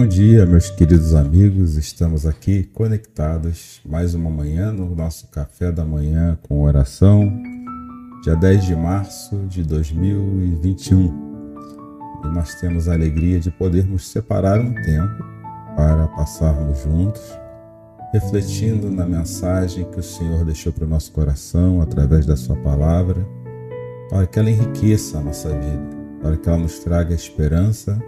[0.00, 1.76] Bom dia, meus queridos amigos.
[1.76, 7.30] Estamos aqui conectados mais uma manhã no nosso café da manhã com oração,
[8.22, 11.04] dia 10 de março de 2021.
[12.24, 15.22] E nós temos a alegria de podermos separar um tempo
[15.76, 17.20] para passarmos juntos,
[18.10, 23.22] refletindo na mensagem que o Senhor deixou para o nosso coração através da Sua palavra,
[24.08, 25.90] para que ela enriqueça a nossa vida,
[26.22, 28.02] para que ela nos traga esperança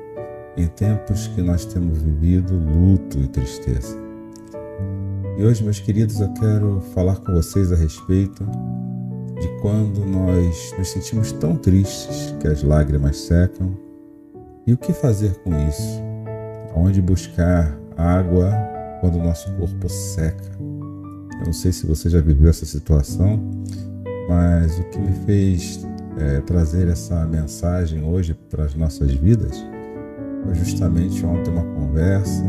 [0.56, 3.96] em tempos que nós temos vivido luto e tristeza.
[5.38, 8.44] E hoje, meus queridos, eu quero falar com vocês a respeito
[9.40, 13.74] de quando nós nos sentimos tão tristes que as lágrimas secam
[14.66, 16.00] e o que fazer com isso?
[16.74, 18.52] Onde buscar água
[19.00, 20.52] quando o nosso corpo seca?
[20.60, 23.42] Eu não sei se você já viveu essa situação,
[24.28, 25.84] mas o que me fez
[26.18, 29.64] é, trazer essa mensagem hoje para as nossas vidas
[30.44, 32.42] foi justamente ontem uma conversa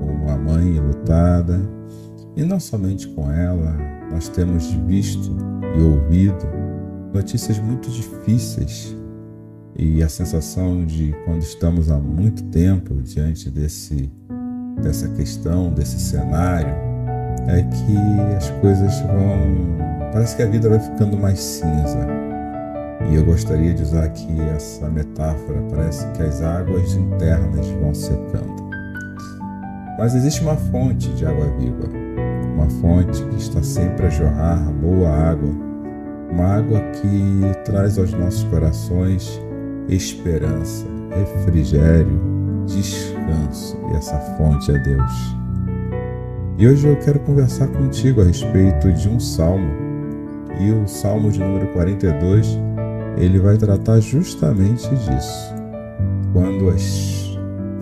[0.00, 1.60] com uma mãe lutada
[2.36, 3.76] e não somente com ela,
[4.10, 5.36] nós temos visto
[5.76, 6.46] e ouvido
[7.12, 8.96] notícias muito difíceis.
[9.78, 14.10] E a sensação de quando estamos há muito tempo diante desse
[14.82, 16.74] dessa questão, desse cenário,
[17.48, 19.76] é que as coisas vão
[20.12, 22.25] parece que a vida vai ficando mais cinza
[23.10, 28.66] e eu gostaria de usar aqui essa metáfora, parece que as águas internas vão secando.
[29.98, 31.88] Mas existe uma fonte de água viva,
[32.54, 35.50] uma fonte que está sempre a jorrar boa água,
[36.30, 39.40] uma água que traz aos nossos corações
[39.88, 42.20] esperança, refrigério,
[42.66, 45.36] descanso, e essa fonte é Deus.
[46.58, 49.70] E hoje eu quero conversar contigo a respeito de um salmo,
[50.58, 52.58] e o salmo de número 42
[53.16, 55.54] ele vai tratar justamente disso.
[56.32, 57.38] Quando as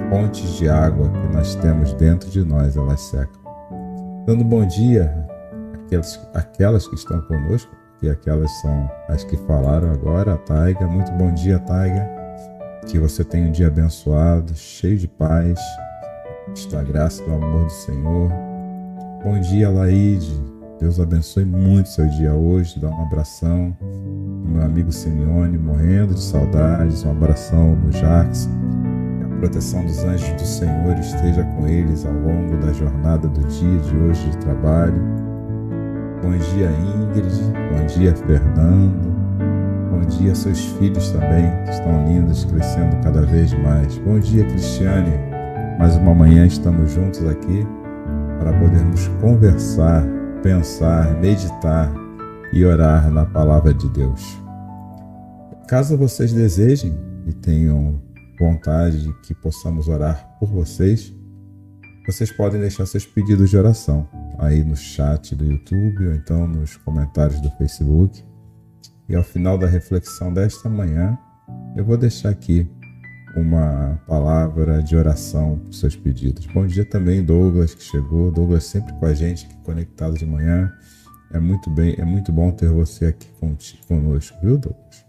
[0.08, 3.42] fontes de água que nós temos dentro de nós, elas secam.
[4.26, 5.12] Dando bom dia
[5.74, 10.86] àquelas, àquelas que estão conosco, que aquelas são as que falaram agora, a Taiga.
[10.86, 12.08] Muito bom dia, Taiga.
[12.86, 15.58] Que você tenha um dia abençoado, cheio de paz,
[16.70, 18.30] da graça do amor do Senhor.
[19.24, 20.53] Bom dia, Laide.
[20.80, 22.80] Deus abençoe muito seu dia hoje.
[22.80, 27.04] Dá um abração no meu amigo Simeone, morrendo de saudades.
[27.04, 28.50] Um abração no Jackson.
[29.18, 33.40] Que a proteção dos anjos do Senhor esteja com eles ao longo da jornada do
[33.46, 35.00] dia de hoje de trabalho.
[36.22, 37.42] Bom dia, Ingrid.
[37.72, 39.14] Bom dia, Fernando.
[39.90, 43.96] Bom dia, seus filhos também, que estão lindos, crescendo cada vez mais.
[43.98, 45.12] Bom dia, Cristiane.
[45.78, 47.64] Mais uma manhã estamos juntos aqui
[48.38, 50.13] para podermos conversar
[50.44, 51.90] pensar, meditar
[52.52, 54.38] e orar na palavra de Deus.
[55.66, 56.94] Caso vocês desejem
[57.26, 57.98] e tenham
[58.38, 61.14] vontade de que possamos orar por vocês,
[62.06, 64.06] vocês podem deixar seus pedidos de oração
[64.38, 68.22] aí no chat do YouTube ou então nos comentários do Facebook.
[69.08, 71.18] E ao final da reflexão desta manhã,
[71.74, 72.70] eu vou deixar aqui
[73.36, 76.46] uma palavra de oração para os seus pedidos.
[76.46, 78.30] Bom dia também, Douglas, que chegou.
[78.30, 80.72] Douglas sempre com a gente, conectado de manhã.
[81.32, 83.28] É muito bem, é muito bom ter você aqui
[83.88, 85.04] conosco, viu, Douglas?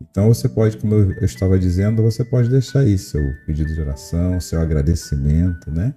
[0.00, 4.40] Então você pode, como eu estava dizendo, você pode deixar aí seu pedido de oração,
[4.40, 5.94] seu agradecimento, né?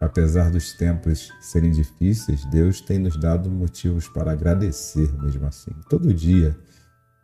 [0.00, 5.70] Apesar dos tempos serem difíceis, Deus tem nos dado motivos para agradecer mesmo assim.
[5.88, 6.56] Todo dia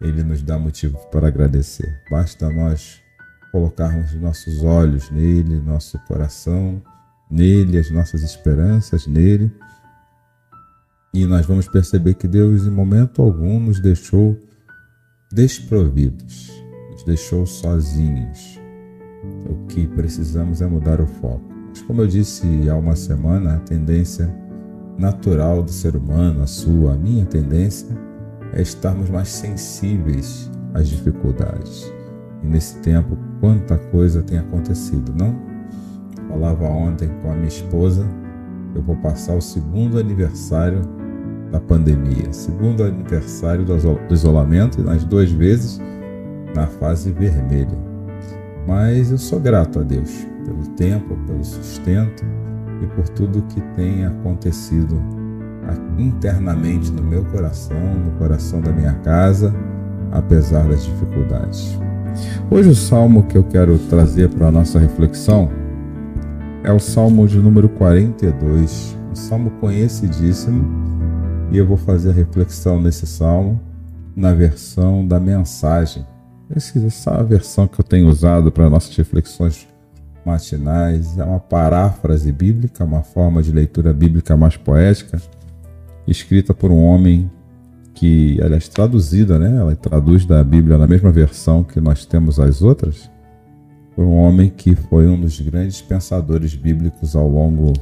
[0.00, 1.92] Ele nos dá motivos para agradecer.
[2.10, 3.00] Basta nós
[3.50, 6.82] colocarmos nossos olhos nele, nosso coração
[7.30, 9.52] nele, as nossas esperanças nele.
[11.12, 14.38] E nós vamos perceber que Deus, em momento algum, nos deixou
[15.32, 16.50] desprovidos,
[16.90, 18.60] nos deixou sozinhos.
[19.48, 21.44] O que precisamos é mudar o foco.
[21.68, 24.32] Mas, como eu disse há uma semana, a tendência
[24.98, 27.88] natural do ser humano, a sua, a minha tendência,
[28.52, 31.97] é estarmos mais sensíveis às dificuldades.
[32.42, 35.36] E nesse tempo, quanta coisa tem acontecido, não?
[36.28, 38.06] Falava ontem com a minha esposa,
[38.74, 40.82] eu vou passar o segundo aniversário
[41.50, 43.74] da pandemia, segundo aniversário do
[44.12, 45.80] isolamento, e nas duas vezes
[46.54, 47.78] na fase vermelha.
[48.66, 52.24] Mas eu sou grato a Deus pelo tempo, pelo sustento
[52.82, 55.00] e por tudo que tem acontecido
[55.98, 59.54] internamente no meu coração, no coração da minha casa,
[60.12, 61.78] apesar das dificuldades.
[62.50, 65.50] Hoje o salmo que eu quero trazer para a nossa reflexão
[66.64, 70.66] é o salmo de número 42, um salmo conhecidíssimo,
[71.50, 73.60] e eu vou fazer a reflexão nesse salmo
[74.14, 76.04] na versão da mensagem.
[76.50, 79.68] Essa é versão que eu tenho usado para nossas reflexões
[80.24, 85.20] matinais é uma paráfrase bíblica, uma forma de leitura bíblica mais poética,
[86.06, 87.30] escrita por um homem
[87.98, 89.56] que, aliás, traduzida, né?
[89.56, 93.10] Ela traduz da Bíblia na mesma versão que nós temos as outras,
[93.96, 97.72] por um homem que foi um dos grandes pensadores bíblicos ao longo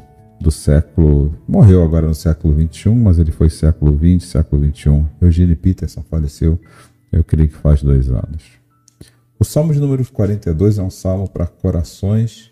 [0.41, 1.37] do século.
[1.47, 5.07] Morreu agora no século 21, mas ele foi século 20, século 21.
[5.21, 6.59] Eugene Peterson faleceu,
[7.13, 8.43] eu creio que faz dois anos.
[9.39, 12.51] O Salmo de número 42 é um salmo para corações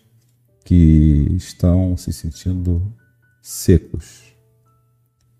[0.67, 2.82] que estão se sentindo
[3.40, 4.37] secos,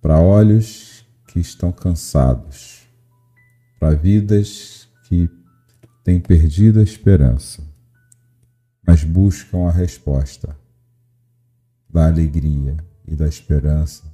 [0.01, 0.94] para olhos
[1.35, 2.87] que estão cansados,
[3.81, 5.29] para vidas que
[6.05, 7.61] têm perdido a esperança,
[8.87, 10.57] mas buscam a resposta
[11.91, 14.05] da alegria e da esperança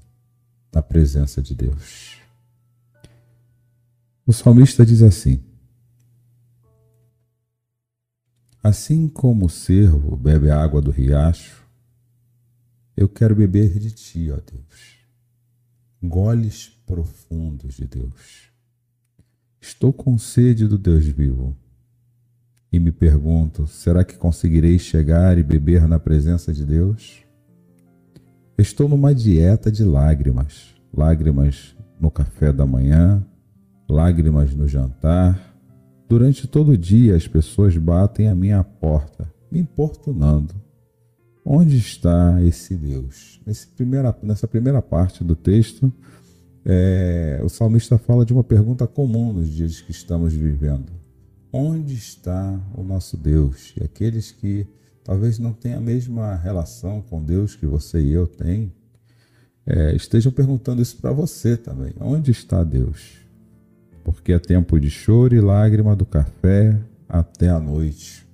[0.72, 2.16] na presença de Deus.
[4.26, 5.44] O salmista diz assim:
[8.62, 11.62] Assim como o cervo bebe a água do riacho,
[12.96, 14.99] eu quero beber de ti, ó Deus
[16.02, 18.50] goles profundos de Deus.
[19.60, 21.54] Estou com sede do Deus vivo
[22.72, 27.24] e me pergunto: será que conseguirei chegar e beber na presença de Deus?
[28.56, 33.24] Estou numa dieta de lágrimas, lágrimas no café da manhã,
[33.88, 35.48] lágrimas no jantar.
[36.08, 40.54] Durante todo o dia as pessoas batem à minha porta, me importunando
[41.44, 43.40] Onde está esse Deus?
[43.46, 45.92] Nesse primeira, nessa primeira parte do texto,
[46.64, 50.92] é, o salmista fala de uma pergunta comum nos dias que estamos vivendo:
[51.52, 53.74] Onde está o nosso Deus?
[53.80, 54.66] E aqueles que
[55.02, 58.72] talvez não tenham a mesma relação com Deus que você e eu têm,
[59.66, 63.18] é, estejam perguntando isso para você também: Onde está Deus?
[64.04, 66.78] Porque é tempo de choro e lágrima do café
[67.08, 68.29] até a noite.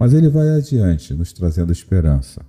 [0.00, 2.40] Mas ele vai adiante, nos trazendo esperança.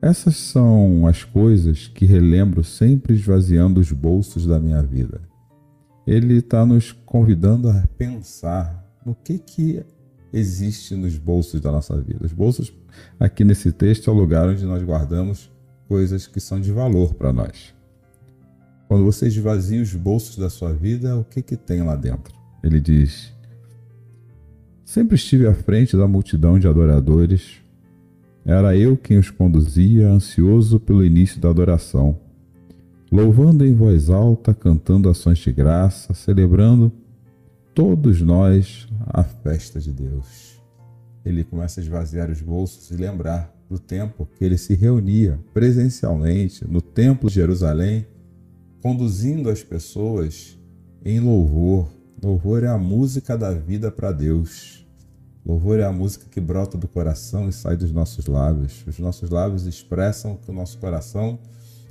[0.00, 5.20] Essas são as coisas que relembro sempre esvaziando os bolsos da minha vida.
[6.06, 9.84] Ele está nos convidando a pensar no que, que
[10.32, 12.24] existe nos bolsos da nossa vida.
[12.24, 12.72] Os bolsos,
[13.18, 15.50] aqui nesse texto, é o lugar onde nós guardamos
[15.88, 17.74] coisas que são de valor para nós.
[18.86, 22.32] Quando você esvazia os bolsos da sua vida, o que, que tem lá dentro?
[22.62, 23.35] Ele diz:
[24.96, 27.60] Sempre estive à frente da multidão de adoradores.
[28.46, 32.18] Era eu quem os conduzia, ansioso pelo início da adoração,
[33.12, 36.90] louvando em voz alta, cantando ações de graça, celebrando
[37.74, 40.58] todos nós a festa de Deus.
[41.22, 46.66] Ele começa a esvaziar os bolsos e lembrar do tempo que ele se reunia presencialmente
[46.66, 48.06] no Templo de Jerusalém,
[48.80, 50.58] conduzindo as pessoas
[51.04, 51.86] em louvor,
[52.22, 54.85] Louvor é a música da vida para Deus.
[55.46, 58.84] Louvor é a música que brota do coração e sai dos nossos lábios.
[58.84, 61.38] Os nossos lábios expressam o que o nosso coração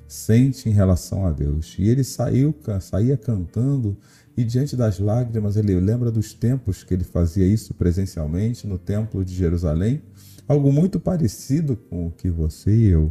[0.10, 1.78] sente em relação a Deus.
[1.80, 3.98] E ele saiu, saía cantando
[4.36, 9.24] e diante das lágrimas ele lembra dos tempos que ele fazia isso presencialmente no templo
[9.24, 10.02] de Jerusalém,
[10.46, 13.10] algo muito parecido com o que você e eu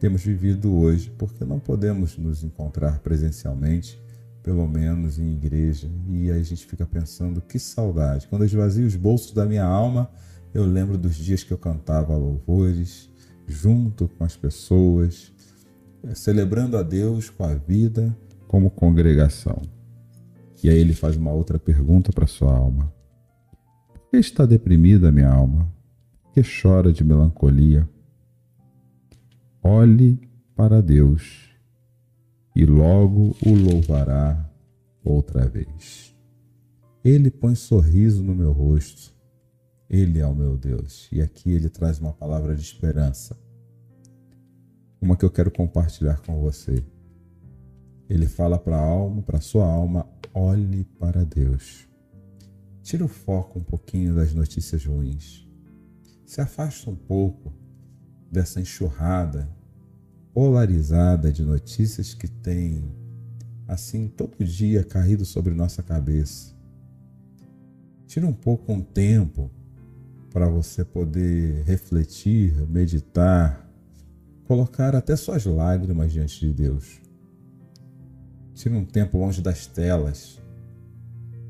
[0.00, 4.02] temos vivido hoje, porque não podemos nos encontrar presencialmente
[4.44, 8.28] pelo menos em igreja, e aí a gente fica pensando que saudade.
[8.28, 10.10] Quando eu esvazio os bolsos da minha alma,
[10.52, 13.10] eu lembro dos dias que eu cantava louvores
[13.46, 15.32] junto com as pessoas,
[16.02, 18.14] eh, celebrando a Deus com a vida
[18.46, 19.62] como congregação.
[20.62, 22.92] E aí ele faz uma outra pergunta para sua alma:
[23.94, 25.72] Por que está deprimida minha alma?
[26.22, 27.88] Por que chora de melancolia?
[29.62, 30.20] Olhe
[30.54, 31.53] para Deus
[32.54, 34.48] e logo o louvará
[35.04, 36.14] outra vez.
[37.04, 39.12] Ele põe sorriso no meu rosto.
[39.90, 41.08] Ele é o meu Deus.
[41.12, 43.36] E aqui ele traz uma palavra de esperança.
[45.00, 46.82] Uma que eu quero compartilhar com você.
[48.08, 51.88] Ele fala para a alma, para sua alma, olhe para Deus.
[52.82, 55.46] Tira o foco um pouquinho das notícias ruins.
[56.24, 57.52] Se afasta um pouco
[58.30, 59.48] dessa enxurrada
[60.34, 62.92] polarizada de notícias que tem,
[63.68, 66.52] assim, todo dia caído sobre nossa cabeça.
[68.08, 69.48] Tira um pouco um tempo
[70.32, 73.64] para você poder refletir, meditar,
[74.44, 77.00] colocar até suas lágrimas diante de Deus.
[78.54, 80.40] Tira um tempo longe das telas.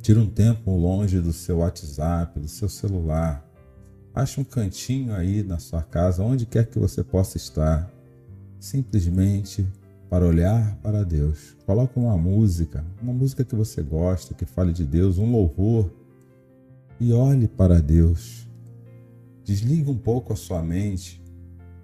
[0.03, 3.43] Tira um tempo longe do seu WhatsApp, do seu celular.
[4.15, 7.94] Ache um cantinho aí na sua casa, onde quer que você possa estar
[8.65, 9.67] simplesmente
[10.09, 11.55] para olhar para Deus.
[11.67, 15.93] Coloque uma música, uma música que você gosta, que fale de Deus, um louvor,
[16.99, 18.49] e olhe para Deus.
[19.45, 21.23] Desliga um pouco a sua mente.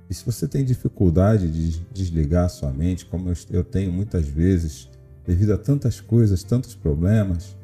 [0.09, 4.89] E se você tem dificuldade de desligar a sua mente, como eu tenho muitas vezes,
[5.27, 7.57] devido a tantas coisas, tantos problemas,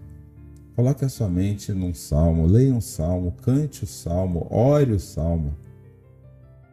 [0.75, 5.57] coloque a sua mente num salmo, leia um salmo, cante o salmo, ore o salmo,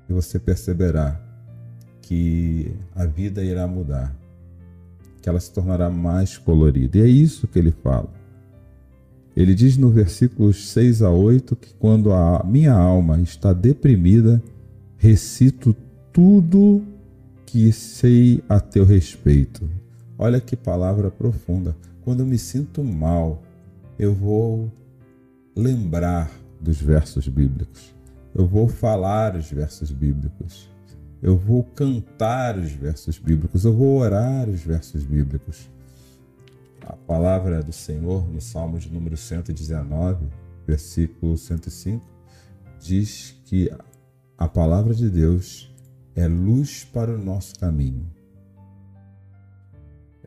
[0.09, 1.22] e você perceberá
[2.03, 4.15] que a vida irá mudar,
[5.21, 6.99] que ela se tornará mais colorida.
[6.99, 8.09] E é isso que ele fala.
[9.35, 14.43] Ele diz no versículos 6 a 8 que quando a minha alma está deprimida,
[14.97, 15.75] recito
[16.11, 16.83] tudo
[17.45, 19.67] que sei a teu respeito.
[20.19, 21.75] Olha que palavra profunda.
[22.03, 23.41] Quando eu me sinto mal,
[23.97, 24.71] eu vou
[25.55, 26.29] lembrar
[26.61, 27.93] dos versos bíblicos.
[28.35, 30.72] Eu vou falar os versos bíblicos
[31.23, 35.69] eu vou cantar os versos bíblicos, eu vou orar os versos bíblicos.
[36.85, 40.27] A palavra do Senhor no Salmo de número 119,
[40.67, 42.05] versículo 105,
[42.77, 43.71] diz que
[44.37, 45.73] a palavra de Deus
[46.13, 48.05] é luz para o nosso caminho.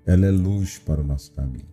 [0.06, 1.68] Ela é luz para o nosso caminho.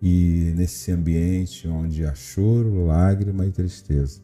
[0.00, 4.22] E nesse ambiente onde há choro, lágrima e tristeza,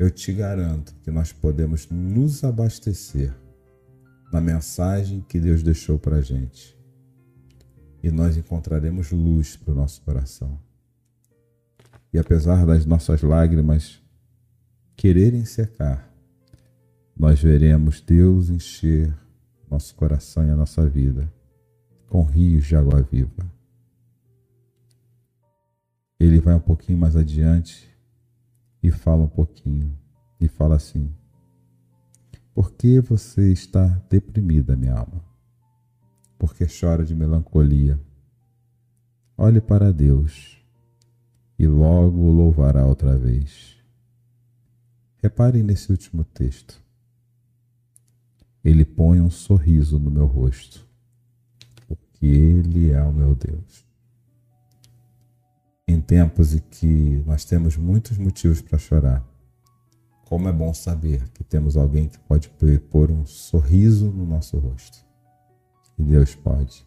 [0.00, 3.34] eu te garanto que nós podemos nos abastecer
[4.32, 6.74] na mensagem que Deus deixou para a gente.
[8.02, 10.58] E nós encontraremos luz para o nosso coração.
[12.14, 14.02] E apesar das nossas lágrimas
[14.96, 16.10] quererem secar,
[17.14, 19.14] nós veremos Deus encher
[19.70, 21.30] nosso coração e a nossa vida
[22.06, 23.52] com rios de água viva.
[26.18, 27.89] Ele vai um pouquinho mais adiante
[28.82, 29.96] e fala um pouquinho
[30.40, 31.12] e fala assim:
[32.54, 35.24] Por que você está deprimida, minha alma?
[36.38, 38.00] Por que chora de melancolia?
[39.36, 40.58] Olhe para Deus
[41.58, 43.76] e logo o louvará outra vez.
[45.22, 46.82] Reparem nesse último texto.
[48.64, 50.86] Ele põe um sorriso no meu rosto,
[51.86, 53.89] porque Ele é o meu Deus
[56.10, 59.24] tempos em que nós temos muitos motivos para chorar,
[60.24, 62.48] como é bom saber que temos alguém que pode
[62.90, 64.98] pôr um sorriso no nosso rosto.
[65.96, 66.84] E Deus pode.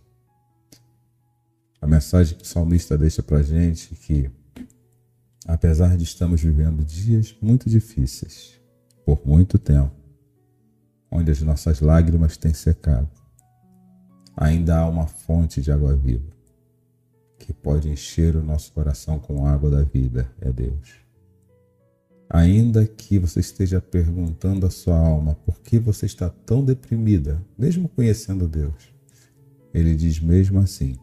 [1.80, 4.32] A mensagem que o salmista deixa para a gente é que,
[5.48, 8.60] apesar de estarmos vivendo dias muito difíceis,
[9.06, 9.96] por muito tempo,
[11.10, 13.10] onde as nossas lágrimas têm secado,
[14.36, 16.33] ainda há uma fonte de água viva
[17.44, 20.94] que pode encher o nosso coração com a água da vida, é Deus.
[22.30, 27.90] Ainda que você esteja perguntando à sua alma por que você está tão deprimida, mesmo
[27.90, 28.94] conhecendo Deus,
[29.74, 30.96] ele diz mesmo assim: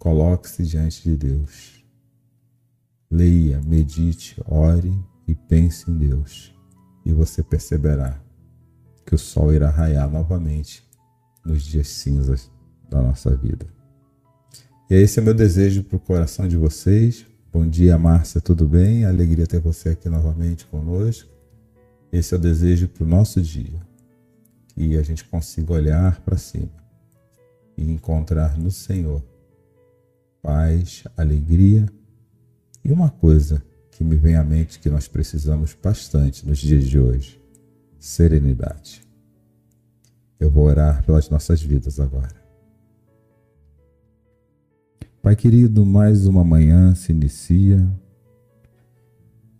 [0.00, 1.84] coloque-se diante de Deus.
[3.08, 4.92] Leia, medite, ore
[5.28, 6.52] e pense em Deus,
[7.04, 8.20] e você perceberá
[9.06, 10.84] que o sol irá raiar novamente
[11.44, 12.50] nos dias cinzas
[12.90, 13.75] da nossa vida.
[14.88, 17.26] E esse é meu desejo para o coração de vocês.
[17.52, 19.04] Bom dia, Márcia, tudo bem?
[19.04, 21.28] Alegria ter você aqui novamente conosco.
[22.12, 23.80] Esse é o desejo para o nosso dia.
[24.68, 26.70] Que a gente consiga olhar para cima
[27.76, 29.24] e encontrar no Senhor
[30.40, 31.84] paz, alegria
[32.84, 36.96] e uma coisa que me vem à mente que nós precisamos bastante nos dias de
[36.96, 37.40] hoje:
[37.98, 39.02] serenidade.
[40.38, 42.35] Eu vou orar pelas nossas vidas agora.
[45.26, 47.84] Pai querido, mais uma manhã se inicia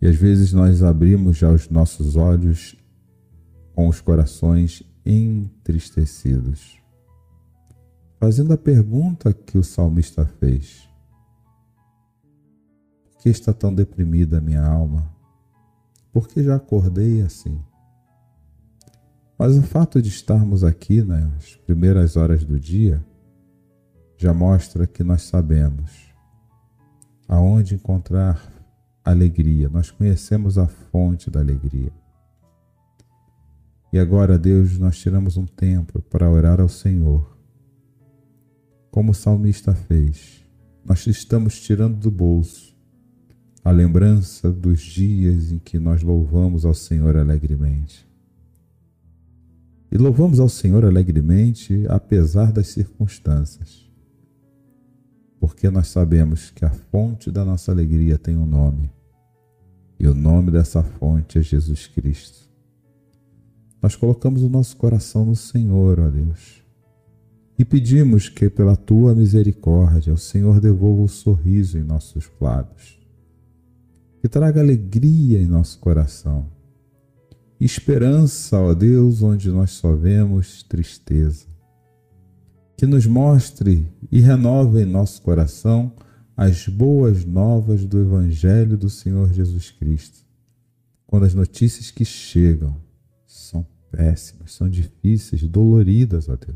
[0.01, 2.73] e às vezes nós abrimos já os nossos olhos
[3.75, 6.81] com os corações entristecidos,
[8.17, 10.87] fazendo a pergunta que o salmista fez:
[13.11, 15.13] Por que está tão deprimida a minha alma?
[16.13, 17.59] Por que já acordei assim?
[19.37, 23.05] Mas o fato de estarmos aqui nas primeiras horas do dia
[24.17, 26.07] já mostra que nós sabemos
[27.27, 28.51] aonde encontrar
[29.03, 31.91] alegria, nós conhecemos a fonte da alegria.
[33.91, 37.37] E agora, Deus, nós tiramos um tempo para orar ao Senhor.
[38.91, 40.45] Como o salmista fez,
[40.83, 42.75] nós estamos tirando do bolso
[43.63, 48.07] a lembrança dos dias em que nós louvamos ao Senhor alegremente.
[49.91, 53.86] E louvamos ao Senhor alegremente, apesar das circunstâncias,
[55.39, 58.91] porque nós sabemos que a fonte da nossa alegria tem um nome,
[59.99, 62.47] e o nome dessa fonte é Jesus Cristo.
[63.81, 66.63] Nós colocamos o nosso coração no Senhor, ó Deus,
[67.57, 72.99] e pedimos que, pela tua misericórdia, o Senhor devolva o sorriso em nossos lábios,
[74.21, 76.47] que traga alegria em nosso coração
[77.59, 81.46] esperança, ó Deus, onde nós só vemos tristeza.
[82.77, 85.91] Que nos mostre e renove em nosso coração
[86.37, 90.19] as boas novas do Evangelho do Senhor Jesus Cristo.
[91.05, 92.79] Quando as notícias que chegam
[93.25, 96.55] são péssimas, são difíceis, doloridas, ó Deus.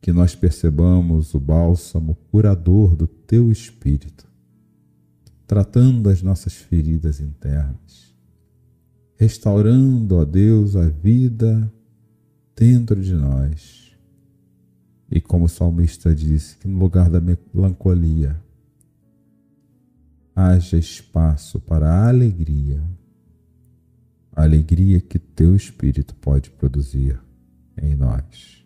[0.00, 4.26] Que nós percebamos o bálsamo curador do Teu Espírito,
[5.46, 8.06] tratando as nossas feridas internas
[9.16, 11.72] restaurando, ó Deus, a vida
[12.54, 13.85] dentro de nós.
[15.10, 18.36] E como o salmista disse, que no lugar da melancolia
[20.34, 22.82] haja espaço para a alegria,
[24.32, 27.18] a alegria que teu Espírito pode produzir
[27.80, 28.64] em nós.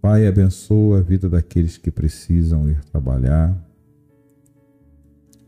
[0.00, 3.56] Pai, abençoa a vida daqueles que precisam ir trabalhar.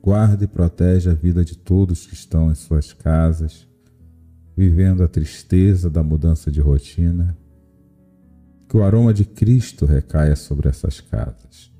[0.02, 3.68] Guarda e protege a vida de todos que estão em suas casas
[4.59, 7.38] vivendo a tristeza da mudança de rotina,
[8.69, 11.73] que o aroma de Cristo recaia sobre essas casas.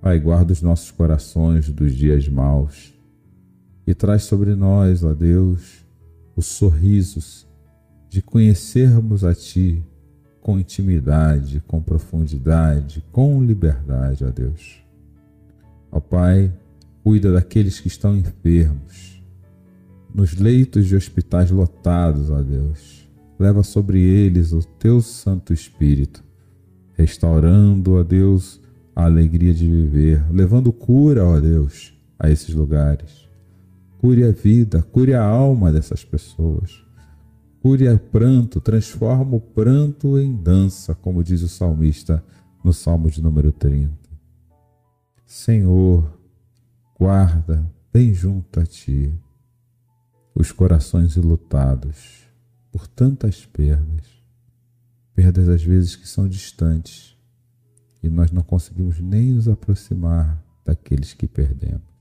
[0.00, 2.92] Pai, guarda os nossos corações dos dias maus
[3.86, 5.84] e traz sobre nós, ó Deus,
[6.36, 7.46] os sorrisos
[8.08, 9.82] de conhecermos a Ti
[10.40, 14.82] com intimidade, com profundidade, com liberdade, ó Deus.
[15.90, 16.52] Ó Pai,
[17.02, 19.22] cuida daqueles que estão enfermos
[20.14, 23.01] nos leitos de hospitais lotados, ó Deus.
[23.42, 26.22] Leva sobre eles o teu Santo Espírito,
[26.94, 28.60] restaurando, ó Deus,
[28.94, 33.28] a alegria de viver, levando cura, ó Deus, a esses lugares.
[33.98, 36.84] Cure a vida, cure a alma dessas pessoas.
[37.60, 42.24] Cure o pranto, transforma o pranto em dança, como diz o salmista
[42.62, 43.92] no Salmo de número 30.
[45.26, 46.16] Senhor,
[46.96, 49.12] guarda bem junto a ti
[50.32, 52.21] os corações ilutados
[52.72, 54.06] por tantas perdas,
[55.14, 57.14] perdas às vezes que são distantes
[58.02, 61.92] e nós não conseguimos nem nos aproximar daqueles que perdemos.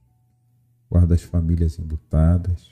[0.90, 2.72] Guarda as famílias enlutadas,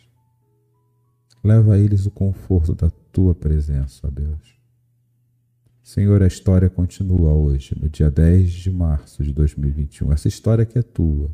[1.44, 4.58] leva a eles o conforto da tua presença, ó Deus.
[5.84, 10.14] Senhor, a história continua hoje, no dia 10 de março de 2021.
[10.14, 11.32] Essa história que é tua.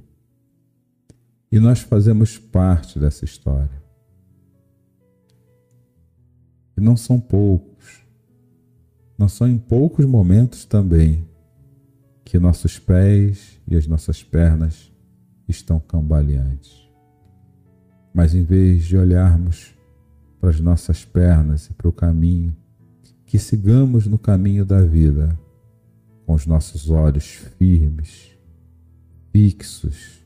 [1.52, 3.85] E nós fazemos parte dessa história.
[6.78, 8.04] E não são poucos.
[9.18, 11.26] Não são em poucos momentos também
[12.26, 14.92] que nossos pés e as nossas pernas
[15.48, 16.90] estão cambaleantes.
[18.14, 19.76] Mas em vez de olharmos
[20.40, 22.56] para as nossas pernas e para o caminho,
[23.26, 25.38] que sigamos no caminho da vida
[26.26, 27.26] com os nossos olhos
[27.58, 28.32] firmes,
[29.32, 30.24] fixos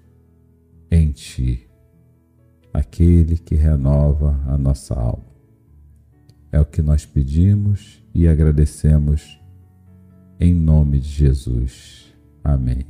[0.90, 1.70] em Ti,
[2.74, 5.29] aquele que renova a nossa alma.
[6.52, 9.40] É o que nós pedimos e agradecemos
[10.40, 12.14] em nome de Jesus.
[12.44, 12.88] Amém.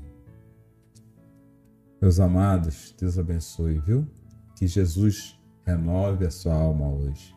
[2.01, 4.07] Meus amados, Deus abençoe, viu?
[4.55, 7.35] Que Jesus renove a sua alma hoje.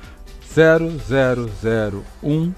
[0.54, 2.54] 0001